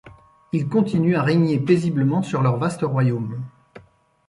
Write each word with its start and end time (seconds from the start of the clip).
Ils 0.51 0.67
continuent 0.67 1.13
à 1.15 1.21
régner 1.21 1.59
paisiblement 1.59 2.23
sur 2.23 2.41
leur 2.41 2.57
vaste 2.57 2.81
royaume. 2.81 3.39